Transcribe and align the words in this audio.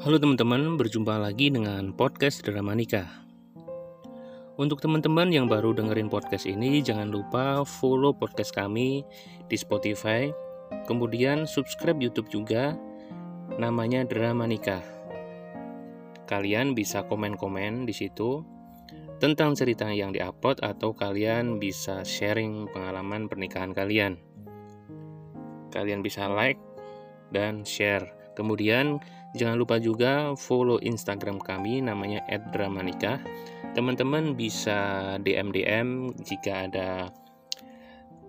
Halo 0.00 0.16
teman-teman, 0.16 0.80
berjumpa 0.80 1.20
lagi 1.20 1.52
dengan 1.52 1.92
podcast 1.92 2.40
Drama 2.40 2.72
Nikah. 2.72 3.04
Untuk 4.56 4.80
teman-teman 4.80 5.28
yang 5.28 5.44
baru 5.44 5.76
dengerin 5.76 6.08
podcast 6.08 6.48
ini, 6.48 6.80
jangan 6.80 7.12
lupa 7.12 7.68
follow 7.68 8.16
podcast 8.16 8.56
kami 8.56 9.04
di 9.52 9.56
Spotify, 9.60 10.32
kemudian 10.88 11.44
subscribe 11.44 12.00
YouTube 12.00 12.32
juga, 12.32 12.80
namanya 13.60 14.08
Drama 14.08 14.48
Nikah. 14.48 14.80
Kalian 16.24 16.72
bisa 16.72 17.04
komen-komen 17.04 17.84
di 17.84 17.92
situ 17.92 18.40
tentang 19.20 19.52
cerita 19.52 19.84
yang 19.92 20.16
diupload 20.16 20.64
atau 20.64 20.96
kalian 20.96 21.60
bisa 21.60 22.08
sharing 22.08 22.72
pengalaman 22.72 23.28
pernikahan 23.28 23.76
kalian. 23.76 24.16
Kalian 25.68 26.00
bisa 26.00 26.24
like 26.24 26.56
dan 27.36 27.68
share. 27.68 28.16
Kemudian 28.32 28.96
Jangan 29.30 29.56
lupa 29.58 29.78
juga 29.78 30.34
follow 30.34 30.82
Instagram 30.82 31.38
kami 31.38 31.82
namanya 31.84 32.22
@dramanikah. 32.50 33.22
Teman-teman 33.78 34.34
bisa 34.34 35.14
DM-DM 35.22 36.10
jika 36.26 36.66
ada 36.66 37.14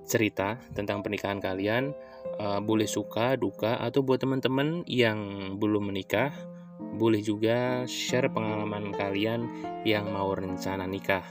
cerita 0.05 0.61
tentang 0.77 1.01
pernikahan 1.01 1.41
kalian, 1.41 1.95
uh, 2.37 2.61
boleh 2.61 2.85
suka, 2.85 3.33
duka 3.39 3.81
atau 3.81 4.05
buat 4.05 4.21
teman-teman 4.21 4.85
yang 4.85 5.17
belum 5.57 5.89
menikah, 5.89 6.29
boleh 6.99 7.23
juga 7.23 7.87
share 7.89 8.29
pengalaman 8.29 8.93
kalian 8.93 9.47
yang 9.87 10.09
mau 10.13 10.29
rencana 10.35 10.85
nikah. 10.85 11.25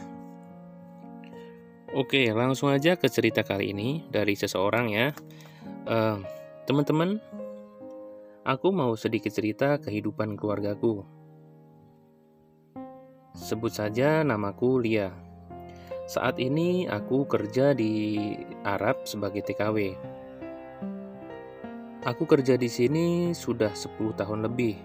Oke, 1.91 2.31
langsung 2.31 2.71
aja 2.71 2.95
ke 2.95 3.11
cerita 3.11 3.43
kali 3.43 3.75
ini 3.75 4.07
dari 4.07 4.39
seseorang 4.39 4.87
ya. 4.95 5.11
Uh, 5.91 6.23
teman-teman, 6.67 7.19
Aku 8.41 8.73
mau 8.73 8.97
sedikit 8.97 9.29
cerita 9.29 9.77
kehidupan 9.77 10.33
keluargaku. 10.33 11.05
Sebut 13.37 13.69
saja 13.69 14.25
namaku 14.25 14.81
Lia. 14.81 15.13
Saat 16.09 16.41
ini 16.41 16.89
aku 16.89 17.29
kerja 17.29 17.77
di 17.77 18.17
Arab 18.65 19.05
sebagai 19.05 19.45
TKW. 19.45 19.93
Aku 22.09 22.25
kerja 22.25 22.57
di 22.57 22.73
sini 22.73 23.37
sudah 23.37 23.77
10 23.77 24.17
tahun 24.17 24.49
lebih. 24.49 24.81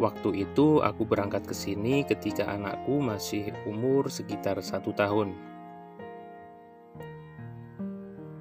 Waktu 0.00 0.48
itu 0.48 0.80
aku 0.80 1.04
berangkat 1.04 1.44
ke 1.44 1.52
sini 1.52 2.08
ketika 2.08 2.48
anakku 2.48 3.04
masih 3.04 3.52
umur 3.68 4.08
sekitar 4.08 4.56
satu 4.64 4.96
tahun. 4.96 5.36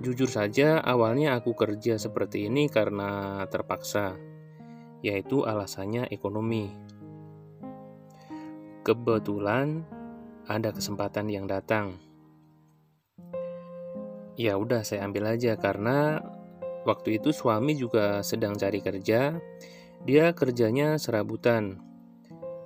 Jujur 0.02 0.26
saja, 0.26 0.82
awalnya 0.82 1.38
aku 1.38 1.54
kerja 1.54 2.02
seperti 2.02 2.50
ini 2.50 2.66
karena 2.66 3.46
terpaksa, 3.46 4.18
yaitu 5.06 5.46
alasannya 5.46 6.10
ekonomi. 6.10 6.74
Kebetulan 8.82 9.86
ada 10.50 10.74
kesempatan 10.74 11.30
yang 11.30 11.46
datang. 11.46 12.02
Ya 14.34 14.58
udah 14.58 14.82
saya 14.82 15.06
ambil 15.06 15.38
aja 15.38 15.54
karena 15.62 16.18
waktu 16.82 17.22
itu 17.22 17.30
suami 17.30 17.78
juga 17.78 18.26
sedang 18.26 18.58
cari 18.58 18.82
kerja. 18.82 19.38
Dia 20.02 20.34
kerjanya 20.34 20.98
serabutan. 20.98 21.78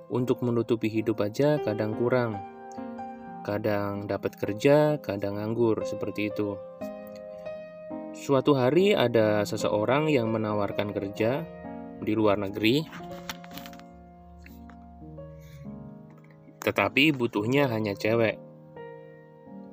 Untuk 0.08 0.40
menutupi 0.40 0.88
hidup 0.88 1.20
aja 1.20 1.60
kadang 1.60 1.92
kurang. 2.00 2.40
Kadang 3.44 4.08
dapat 4.08 4.40
kerja, 4.40 4.96
kadang 5.04 5.36
nganggur 5.36 5.84
seperti 5.84 6.32
itu. 6.32 6.56
Suatu 8.16 8.56
hari 8.56 8.96
ada 8.96 9.44
seseorang 9.44 10.08
yang 10.08 10.32
menawarkan 10.32 10.88
kerja 10.88 11.44
di 12.00 12.16
luar 12.16 12.40
negeri, 12.40 12.80
tetapi 16.64 17.12
butuhnya 17.12 17.68
hanya 17.68 17.92
cewek. 17.92 18.40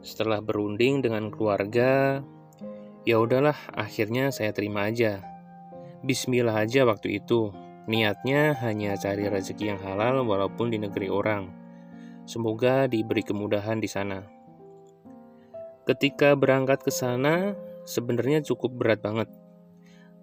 Setelah 0.04 0.44
berunding 0.44 1.00
dengan 1.00 1.32
keluarga, 1.32 2.20
ya 3.08 3.16
udahlah, 3.24 3.56
akhirnya 3.72 4.28
saya 4.36 4.52
terima 4.52 4.92
aja. 4.92 5.24
Bismillah 6.04 6.68
aja 6.68 6.84
waktu 6.84 7.24
itu. 7.24 7.56
Niatnya 7.88 8.60
hanya 8.60 9.00
cari 9.00 9.24
rezeki 9.32 9.72
yang 9.72 9.80
halal 9.80 10.20
walaupun 10.28 10.68
di 10.68 10.84
negeri 10.84 11.08
orang. 11.08 11.48
Semoga 12.28 12.92
diberi 12.92 13.24
kemudahan 13.24 13.80
di 13.80 13.88
sana. 13.88 14.20
Ketika 15.88 16.36
berangkat 16.36 16.84
ke 16.84 16.92
sana, 16.92 17.56
sebenarnya 17.84 18.44
cukup 18.44 18.76
berat 18.76 19.00
banget. 19.04 19.30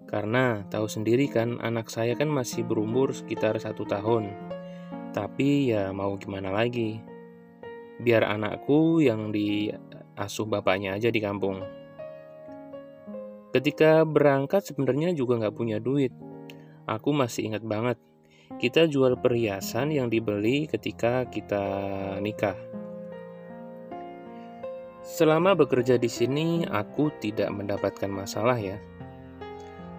Karena 0.09 0.67
tahu 0.67 0.91
sendiri 0.91 1.31
kan 1.31 1.61
anak 1.63 1.87
saya 1.87 2.17
kan 2.19 2.27
masih 2.27 2.67
berumur 2.67 3.15
sekitar 3.15 3.55
satu 3.61 3.87
tahun. 3.87 4.33
Tapi 5.15 5.71
ya 5.71 5.95
mau 5.95 6.19
gimana 6.19 6.51
lagi. 6.51 6.99
Biar 8.01 8.27
anakku 8.27 8.99
yang 8.99 9.31
diasuh 9.31 10.47
bapaknya 10.49 10.97
aja 10.97 11.07
di 11.07 11.21
kampung. 11.23 11.63
Ketika 13.51 14.07
berangkat 14.07 14.63
sebenarnya 14.67 15.11
juga 15.11 15.39
nggak 15.39 15.55
punya 15.55 15.77
duit. 15.79 16.11
Aku 16.87 17.11
masih 17.15 17.51
ingat 17.51 17.63
banget. 17.63 17.99
Kita 18.59 18.87
jual 18.87 19.15
perhiasan 19.19 19.95
yang 19.95 20.11
dibeli 20.11 20.67
ketika 20.67 21.23
kita 21.27 21.63
nikah. 22.19 22.80
Selama 25.11 25.59
bekerja 25.59 25.99
di 25.99 26.07
sini, 26.07 26.63
aku 26.63 27.11
tidak 27.19 27.51
mendapatkan 27.51 28.07
masalah 28.07 28.55
ya. 28.55 28.79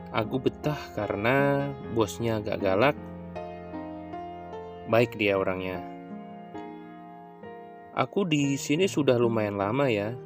Aku 0.08 0.40
betah 0.40 0.80
karena 0.96 1.68
bosnya 1.92 2.40
agak 2.40 2.64
galak. 2.64 2.96
Baik 4.88 5.20
dia 5.20 5.36
orangnya. 5.36 5.84
Aku 7.92 8.24
di 8.24 8.56
sini 8.56 8.88
sudah 8.88 9.20
lumayan 9.20 9.60
lama 9.60 9.84
ya. 9.92 10.16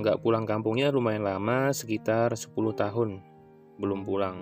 Nggak 0.00 0.16
e, 0.16 0.22
pulang 0.24 0.48
kampungnya 0.48 0.88
lumayan 0.88 1.28
lama, 1.28 1.68
sekitar 1.68 2.32
10 2.32 2.48
tahun 2.72 3.20
belum 3.76 4.08
pulang. 4.08 4.40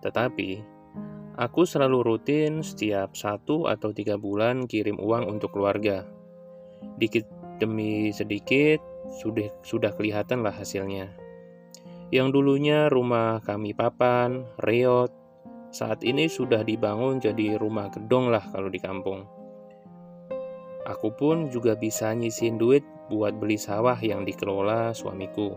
Tetapi 0.00 0.64
aku 1.36 1.68
selalu 1.68 2.08
rutin 2.08 2.64
setiap 2.64 3.12
satu 3.12 3.68
atau 3.68 3.92
tiga 3.92 4.16
bulan 4.16 4.64
kirim 4.64 4.96
uang 4.96 5.28
untuk 5.28 5.52
keluarga 5.52 6.21
Dikit 6.98 7.26
demi 7.62 8.10
sedikit 8.10 8.82
sudah 9.22 9.50
sudah 9.62 9.94
kelihatan 9.94 10.42
lah 10.42 10.54
hasilnya. 10.54 11.12
Yang 12.12 12.28
dulunya 12.36 12.92
rumah 12.92 13.40
kami 13.40 13.72
papan, 13.72 14.44
reot, 14.60 15.08
saat 15.72 16.04
ini 16.04 16.28
sudah 16.28 16.60
dibangun 16.60 17.16
jadi 17.16 17.56
rumah 17.56 17.88
gedong 17.88 18.28
lah 18.28 18.44
kalau 18.52 18.68
di 18.68 18.76
kampung. 18.76 19.24
Aku 20.84 21.14
pun 21.14 21.48
juga 21.48 21.78
bisa 21.78 22.12
nyisin 22.12 22.60
duit 22.60 22.84
buat 23.08 23.38
beli 23.38 23.56
sawah 23.56 23.96
yang 24.02 24.28
dikelola 24.28 24.92
suamiku. 24.92 25.56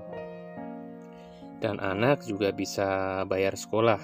Dan 1.60 1.82
anak 1.82 2.24
juga 2.24 2.54
bisa 2.54 3.20
bayar 3.28 3.58
sekolah. 3.58 4.00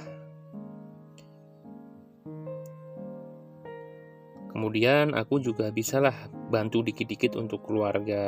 Kemudian 4.52 5.16
aku 5.16 5.40
juga 5.40 5.72
bisalah 5.72 6.41
bantu 6.52 6.84
dikit-dikit 6.84 7.40
untuk 7.40 7.64
keluarga 7.64 8.24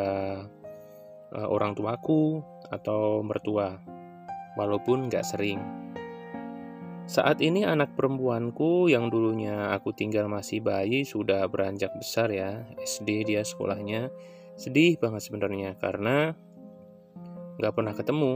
uh, 1.35 1.47
orang 1.51 1.75
tuaku 1.75 2.39
atau 2.71 3.19
mertua, 3.19 3.75
walaupun 4.55 5.11
nggak 5.11 5.27
sering. 5.27 5.59
Saat 7.03 7.43
ini 7.43 7.67
anak 7.67 7.99
perempuanku 7.99 8.87
yang 8.87 9.11
dulunya 9.11 9.75
aku 9.75 9.91
tinggal 9.91 10.31
masih 10.31 10.63
bayi 10.63 11.03
sudah 11.03 11.43
beranjak 11.51 11.91
besar 11.99 12.31
ya, 12.31 12.63
SD 12.79 13.27
dia 13.27 13.43
sekolahnya. 13.43 14.07
Sedih 14.55 14.95
banget 14.95 15.27
sebenarnya 15.27 15.75
karena 15.83 16.31
nggak 17.59 17.73
pernah 17.75 17.91
ketemu. 17.91 18.33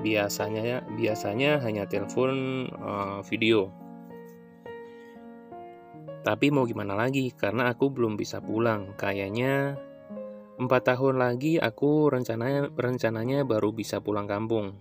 Biasanya 0.00 0.86
biasanya 0.94 1.58
hanya 1.66 1.90
telepon 1.90 2.64
uh, 2.78 3.20
video 3.26 3.79
tapi 6.20 6.52
mau 6.52 6.68
gimana 6.68 6.92
lagi, 6.92 7.32
karena 7.32 7.72
aku 7.72 7.88
belum 7.88 8.16
bisa 8.20 8.44
pulang. 8.44 8.92
Kayaknya 8.96 9.80
empat 10.60 10.92
tahun 10.92 11.16
lagi 11.16 11.56
aku 11.56 12.12
rencananya 12.12 12.68
rencananya 12.76 13.48
baru 13.48 13.72
bisa 13.72 14.04
pulang 14.04 14.28
kampung. 14.28 14.76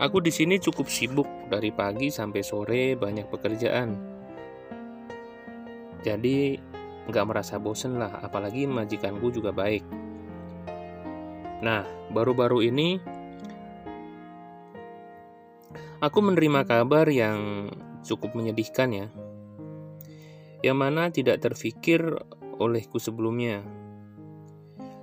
Aku 0.00 0.16
di 0.24 0.32
sini 0.32 0.56
cukup 0.56 0.88
sibuk 0.88 1.28
dari 1.52 1.70
pagi 1.70 2.08
sampai 2.08 2.40
sore 2.40 2.96
banyak 2.96 3.28
pekerjaan. 3.28 3.88
Jadi 6.00 6.56
nggak 7.04 7.26
merasa 7.28 7.60
bosen 7.60 8.00
lah, 8.00 8.24
apalagi 8.24 8.64
majikanku 8.64 9.28
juga 9.28 9.52
baik. 9.52 9.84
Nah, 11.60 11.84
baru-baru 12.08 12.64
ini 12.64 12.96
Aku 16.00 16.24
menerima 16.24 16.64
kabar 16.64 17.06
yang 17.12 17.68
cukup 18.00 18.32
menyedihkan 18.32 18.90
ya. 18.90 19.06
Yang 20.64 20.78
mana 20.78 21.02
tidak 21.12 21.44
terfikir 21.44 22.00
olehku 22.60 22.96
sebelumnya. 23.00 23.64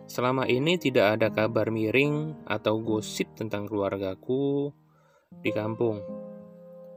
Selama 0.08 0.48
ini 0.48 0.80
tidak 0.80 1.20
ada 1.20 1.28
kabar 1.30 1.68
miring 1.68 2.48
atau 2.48 2.80
gosip 2.80 3.28
tentang 3.36 3.68
keluargaku 3.68 4.72
di 5.44 5.52
kampung. 5.52 6.00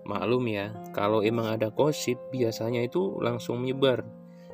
Maklum 0.06 0.44
ya, 0.48 0.72
kalau 0.96 1.20
emang 1.20 1.52
ada 1.58 1.68
gosip 1.68 2.16
biasanya 2.30 2.86
itu 2.86 3.18
langsung 3.20 3.62
menyebar. 3.62 4.06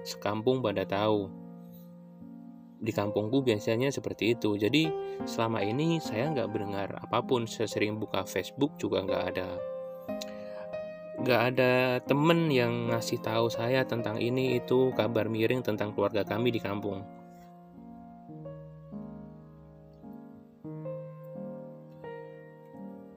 Sekampung 0.03 0.63
pada 0.63 0.87
tahu. 0.87 1.46
Di 2.77 2.93
kampungku 2.93 3.41
biasanya 3.41 3.89
seperti 3.89 4.37
itu. 4.37 4.55
Jadi 4.61 4.89
selama 5.25 5.65
ini 5.65 5.99
saya 6.01 6.33
nggak 6.33 6.49
mendengar 6.53 6.89
apa 7.01 7.25
pun. 7.25 7.49
Saya 7.49 7.67
sering 7.69 7.97
buka 7.97 8.23
Facebook 8.29 8.77
juga 8.77 9.03
nggak 9.03 9.25
ada 9.35 9.49
nggak 11.17 11.43
ada 11.49 11.97
temen 12.05 12.53
yang 12.53 12.93
ngasih 12.93 13.17
tahu 13.25 13.49
saya 13.49 13.89
tentang 13.89 14.21
ini 14.21 14.61
itu 14.61 14.93
kabar 14.93 15.33
miring 15.33 15.65
tentang 15.65 15.97
keluarga 15.97 16.21
kami 16.29 16.53
di 16.53 16.61
kampung. 16.61 17.01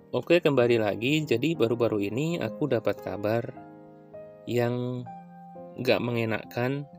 Oke, 0.09 0.41
kembali 0.41 0.81
lagi. 0.81 1.21
Jadi 1.21 1.53
baru-baru 1.53 2.09
ini 2.09 2.41
aku 2.41 2.65
dapat 2.65 2.97
kabar 2.97 3.45
yang 4.50 5.06
gak 5.85 6.01
mengenakan, 6.01 6.89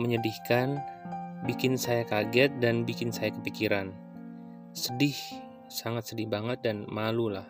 menyedihkan, 0.00 0.80
bikin 1.46 1.78
saya 1.78 2.02
kaget 2.02 2.58
dan 2.58 2.82
bikin 2.82 3.14
saya 3.14 3.30
kepikiran. 3.30 3.94
Sedih, 4.74 5.18
sangat 5.70 6.10
sedih 6.10 6.26
banget 6.26 6.64
dan 6.64 6.88
malu 6.88 7.30
lah. 7.30 7.46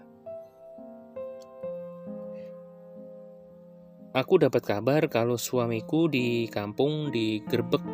Aku 4.12 4.40
dapat 4.40 4.64
kabar 4.64 5.06
kalau 5.06 5.38
suamiku 5.38 6.10
di 6.10 6.50
kampung 6.50 7.12
digerebek 7.14 7.84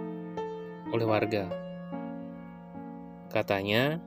oleh 0.94 1.06
warga. 1.06 1.50
Katanya, 3.29 3.99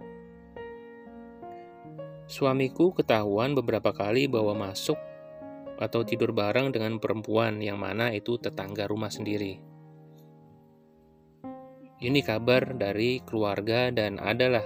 Suamiku 2.28 2.92
ketahuan 2.92 3.56
beberapa 3.56 3.96
kali 3.96 4.28
bawa 4.28 4.52
masuk 4.52 5.00
atau 5.80 6.04
tidur 6.04 6.36
bareng 6.36 6.76
dengan 6.76 7.00
perempuan 7.00 7.64
yang 7.64 7.80
mana 7.80 8.12
itu 8.12 8.36
tetangga 8.36 8.84
rumah 8.84 9.08
sendiri. 9.08 9.77
Ini 11.98 12.22
kabar 12.22 12.78
dari 12.78 13.26
keluarga 13.26 13.90
dan 13.90 14.22
adalah 14.22 14.62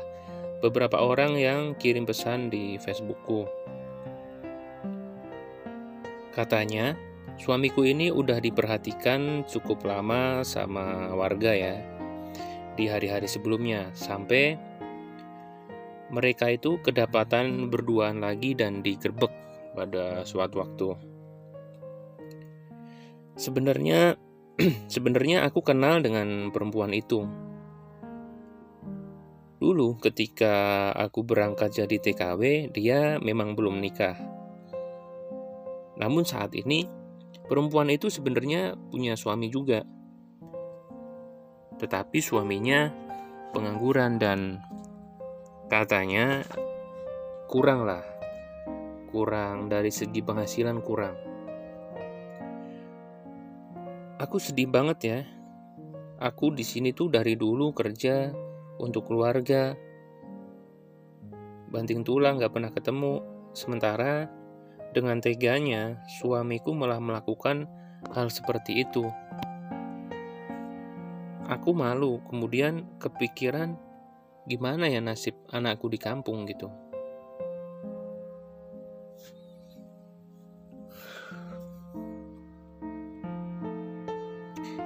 beberapa 0.59 0.99
orang 0.99 1.39
yang 1.39 1.79
kirim 1.79 2.03
pesan 2.03 2.51
di 2.51 2.75
Facebookku. 2.75 3.47
Katanya, 6.35 6.99
suamiku 7.39 7.87
ini 7.87 8.11
udah 8.11 8.35
diperhatikan 8.43 9.47
cukup 9.47 9.87
lama 9.87 10.43
sama 10.43 11.15
warga 11.15 11.55
ya 11.55 11.75
di 12.75 12.91
hari-hari 12.91 13.31
sebelumnya 13.31 13.95
sampai 13.95 14.59
mereka 16.11 16.51
itu 16.51 16.83
kedapatan 16.83 17.71
berduaan 17.71 18.19
lagi 18.19 18.51
dan 18.59 18.83
digerbek 18.83 19.31
pada 19.71 20.27
suatu 20.27 20.59
waktu. 20.59 20.89
Sebenarnya 23.39 24.19
sebenarnya 24.93 25.47
aku 25.47 25.63
kenal 25.63 26.03
dengan 26.03 26.51
perempuan 26.51 26.91
itu. 26.91 27.23
Dulu 29.61 30.01
ketika 30.01 30.89
aku 30.97 31.21
berangkat 31.21 31.85
jadi 31.85 32.01
TKW, 32.01 32.73
dia 32.73 33.21
memang 33.21 33.53
belum 33.53 33.77
nikah. 33.77 34.17
Namun 36.01 36.25
saat 36.25 36.57
ini 36.57 36.89
perempuan 37.45 37.93
itu 37.93 38.09
sebenarnya 38.09 38.73
punya 38.89 39.13
suami 39.13 39.53
juga. 39.53 39.85
Tetapi 41.77 42.17
suaminya 42.17 42.89
pengangguran 43.53 44.17
dan 44.17 44.57
katanya 45.69 46.41
kurang 47.51 47.87
lah 47.87 48.03
kurang 49.11 49.67
dari 49.67 49.91
segi 49.91 50.23
penghasilan 50.23 50.79
kurang 50.79 51.30
aku 54.21 54.37
sedih 54.37 54.69
banget 54.69 54.99
ya. 55.01 55.19
Aku 56.21 56.53
di 56.53 56.61
sini 56.61 56.93
tuh 56.93 57.09
dari 57.09 57.33
dulu 57.33 57.73
kerja 57.73 58.29
untuk 58.77 59.09
keluarga. 59.09 59.73
Banting 61.73 62.05
tulang 62.05 62.37
gak 62.37 62.53
pernah 62.53 62.69
ketemu. 62.69 63.25
Sementara 63.57 64.29
dengan 64.93 65.17
teganya 65.17 65.97
suamiku 66.21 66.77
malah 66.77 67.01
melakukan 67.01 67.65
hal 68.13 68.29
seperti 68.29 68.85
itu. 68.85 69.09
Aku 71.49 71.73
malu 71.73 72.21
kemudian 72.29 72.85
kepikiran 73.01 73.75
gimana 74.45 74.87
ya 74.87 75.01
nasib 75.01 75.35
anakku 75.49 75.89
di 75.89 75.97
kampung? 75.97 76.45
gitu. 76.45 76.69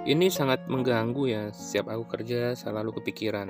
Ini 0.05 0.29
sangat 0.29 0.69
mengganggu 0.69 1.23
ya, 1.25 1.43
setiap 1.49 1.89
aku 1.89 2.05
kerja 2.05 2.53
selalu 2.53 3.01
kepikiran. 3.01 3.49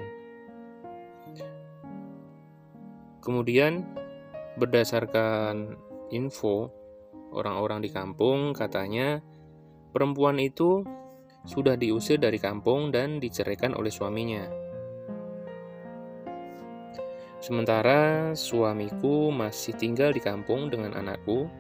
Kemudian 3.19 3.83
berdasarkan 4.55 5.75
info 6.15 6.71
orang-orang 7.35 7.83
di 7.83 7.91
kampung 7.91 8.55
katanya 8.55 9.19
perempuan 9.91 10.39
itu 10.39 10.87
sudah 11.43 11.75
diusir 11.75 12.23
dari 12.23 12.39
kampung 12.39 12.87
dan 12.87 13.19
diceraikan 13.19 13.75
oleh 13.75 13.91
suaminya. 13.91 14.47
Sementara 17.43 18.31
suamiku 18.31 19.27
masih 19.27 19.75
tinggal 19.75 20.15
di 20.15 20.23
kampung 20.23 20.71
dengan 20.71 20.95
anakku, 20.95 21.51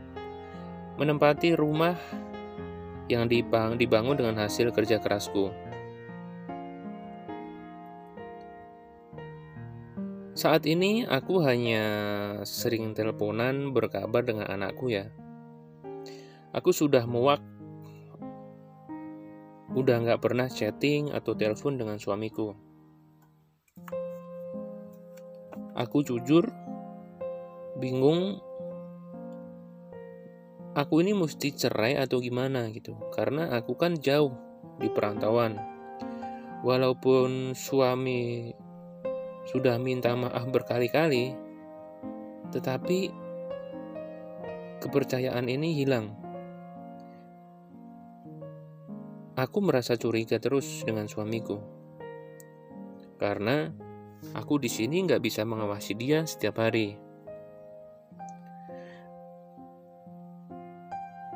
menempati 0.95 1.51
rumah 1.51 1.99
yang 3.05 3.29
dibangun 3.29 4.17
dengan 4.17 4.41
hasil 4.41 4.73
kerja 4.73 4.97
kerasku. 4.97 5.53
Saat 10.35 10.67
ini 10.67 11.07
aku 11.07 11.39
hanya 11.47 11.83
sering 12.43 12.91
teleponan 12.91 13.71
berkabar 13.71 14.19
dengan 14.19 14.51
anakku 14.51 14.91
ya. 14.91 15.07
Aku 16.51 16.75
sudah 16.75 17.07
muak, 17.07 17.39
udah 19.71 19.95
nggak 20.03 20.19
pernah 20.19 20.51
chatting 20.51 21.15
atau 21.15 21.31
telepon 21.35 21.79
dengan 21.79 21.95
suamiku. 21.99 22.51
Aku 25.75 26.03
jujur 26.03 26.47
bingung 27.79 28.39
aku 30.75 31.01
ini 31.01 31.15
mesti 31.15 31.55
cerai 31.55 31.95
atau 31.95 32.19
gimana 32.19 32.67
gitu. 32.69 32.93
Karena 33.15 33.49
aku 33.55 33.79
kan 33.79 33.97
jauh 33.97 34.35
di 34.77 34.91
perantauan. 34.91 35.57
Walaupun 36.61 37.55
suami 37.55 38.51
sudah 39.47 39.79
minta 39.79 40.11
maaf 40.13 40.49
berkali-kali, 40.51 41.33
tetapi 42.51 43.09
kepercayaan 44.83 45.47
ini 45.47 45.79
hilang. 45.79 46.11
Aku 49.35 49.59
merasa 49.63 49.95
curiga 49.95 50.39
terus 50.39 50.83
dengan 50.83 51.07
suamiku. 51.07 51.59
Karena 53.15 53.71
Aku 54.33 54.57
di 54.57 54.71
sini 54.71 55.05
nggak 55.05 55.21
bisa 55.21 55.45
mengawasi 55.45 55.93
dia 55.93 56.25
setiap 56.25 56.57
hari. 56.57 56.97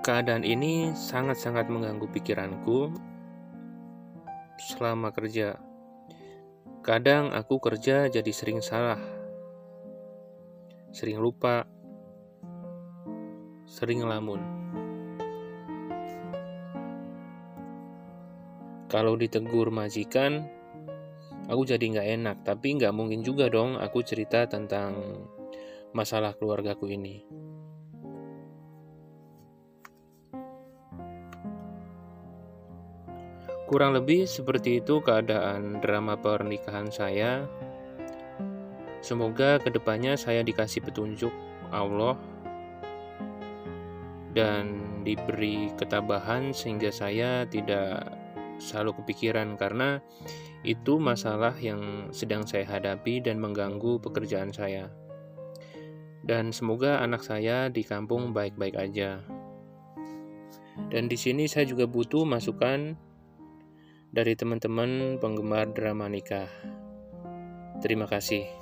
Keadaan 0.10 0.42
ini 0.42 0.90
sangat-sangat 0.98 1.70
mengganggu 1.70 2.10
pikiranku 2.10 2.90
selama 4.58 5.14
kerja. 5.14 5.62
Kadang 6.82 7.30
aku 7.30 7.62
kerja 7.62 8.10
jadi 8.10 8.32
sering 8.34 8.58
salah, 8.58 8.98
sering 10.90 11.22
lupa, 11.22 11.70
sering 13.70 14.02
ngelamun. 14.02 14.42
Kalau 18.90 19.14
ditegur 19.14 19.70
majikan, 19.70 20.50
aku 21.54 21.70
jadi 21.70 21.86
nggak 21.86 22.10
enak 22.18 22.38
tapi 22.42 22.82
nggak 22.82 22.98
mungkin 22.98 23.22
juga 23.22 23.46
dong 23.46 23.78
aku 23.78 24.02
cerita 24.02 24.50
tentang 24.50 25.22
masalah 25.94 26.34
keluargaku 26.34 26.98
ini 26.98 27.39
kurang 33.70 33.94
lebih 33.94 34.26
seperti 34.26 34.82
itu 34.82 34.98
keadaan 35.06 35.78
drama 35.78 36.18
pernikahan 36.18 36.90
saya 36.90 37.46
semoga 39.06 39.62
ke 39.62 39.70
depannya 39.70 40.18
saya 40.18 40.42
dikasih 40.42 40.82
petunjuk 40.82 41.32
Allah 41.70 42.18
dan 44.34 44.82
diberi 45.06 45.70
ketabahan 45.78 46.50
sehingga 46.50 46.90
saya 46.90 47.46
tidak 47.46 48.10
selalu 48.60 48.98
kepikiran 49.02 49.56
karena 49.56 50.04
Itu 50.60 51.00
masalah 51.00 51.56
yang 51.56 52.12
sedang 52.12 52.44
saya 52.44 52.68
hadapi 52.68 53.24
dan 53.24 53.40
mengganggu 53.40 53.96
pekerjaan 54.04 54.52
saya. 54.52 54.92
Dan 56.20 56.52
semoga 56.52 57.00
anak 57.00 57.24
saya 57.24 57.72
di 57.72 57.80
kampung 57.88 58.36
baik-baik 58.36 58.76
aja. 58.76 59.24
Dan 60.92 61.08
di 61.08 61.16
sini 61.16 61.48
saya 61.48 61.64
juga 61.64 61.88
butuh 61.88 62.28
masukan 62.28 63.00
dari 64.10 64.34
teman-teman 64.34 65.22
penggemar 65.22 65.70
drama 65.70 66.10
nikah. 66.10 66.50
Terima 67.80 68.10
kasih. 68.10 68.59